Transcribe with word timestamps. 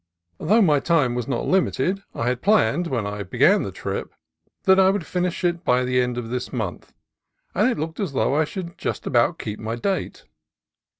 Though 0.39 0.63
my 0.63 0.79
time 0.79 1.13
was 1.13 1.27
not 1.27 1.45
limited 1.45 2.01
I 2.15 2.25
had 2.27 2.41
planned 2.41 2.87
when 2.87 3.05
I 3.05 3.21
began 3.21 3.61
the 3.61 3.71
trip 3.71 4.11
that 4.63 4.79
I 4.79 4.89
would 4.89 5.05
finish 5.05 5.43
it 5.43 5.63
by 5.63 5.83
the 5.83 6.01
end 6.01 6.17
of 6.17 6.29
this 6.31 6.51
month, 6.51 6.95
and 7.53 7.69
it 7.69 7.77
looked 7.77 7.99
as 7.99 8.13
though 8.13 8.33
I 8.35 8.45
should 8.45 8.79
just 8.79 9.05
about 9.05 9.37
keep 9.37 9.59
my 9.59 9.75
date. 9.75 10.23